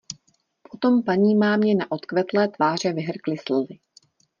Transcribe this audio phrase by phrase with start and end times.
[0.71, 3.79] Potom panímámě na odkvetlé tváře vyhrkly slzy.